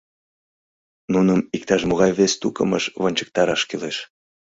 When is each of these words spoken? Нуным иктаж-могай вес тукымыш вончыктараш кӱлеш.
Нуным 1.13 1.39
иктаж-могай 1.55 2.11
вес 2.19 2.33
тукымыш 2.41 2.85
вончыктараш 3.01 3.61
кӱлеш. 3.69 3.97